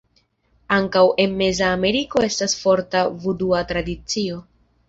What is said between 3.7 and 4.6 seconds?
tradicio.